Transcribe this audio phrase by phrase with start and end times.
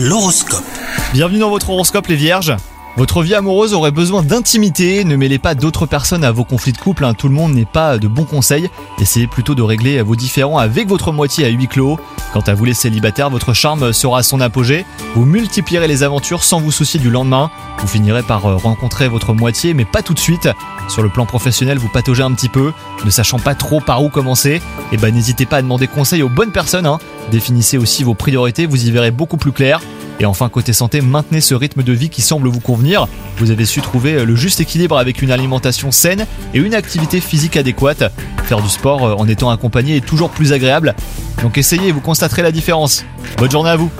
[0.00, 0.62] L'horoscope.
[1.12, 2.54] Bienvenue dans votre horoscope les vierges.
[2.98, 6.78] Votre vie amoureuse aurait besoin d'intimité, ne mêlez pas d'autres personnes à vos conflits de
[6.78, 7.14] couple, hein.
[7.14, 8.68] tout le monde n'est pas de bons conseils,
[9.00, 12.00] essayez plutôt de régler vos différends avec votre moitié à huis clos.
[12.32, 14.84] Quant à vous les célibataires, votre charme sera à son apogée,
[15.14, 19.32] vous multiplierez les aventures sans vous soucier du lendemain, vous finirez par euh, rencontrer votre
[19.32, 20.48] moitié mais pas tout de suite.
[20.88, 22.72] Sur le plan professionnel, vous pataugez un petit peu,
[23.04, 24.60] ne sachant pas trop par où commencer,
[24.90, 26.98] et ben n'hésitez pas à demander conseil aux bonnes personnes, hein.
[27.30, 29.80] définissez aussi vos priorités, vous y verrez beaucoup plus clair.
[30.20, 33.06] Et enfin, côté santé, maintenez ce rythme de vie qui semble vous convenir.
[33.38, 37.56] Vous avez su trouver le juste équilibre avec une alimentation saine et une activité physique
[37.56, 38.12] adéquate.
[38.44, 40.94] Faire du sport euh, en étant accompagné est toujours plus agréable.
[41.42, 43.04] Donc essayez vous constaterez la différence.
[43.38, 43.90] Bonne journée à vous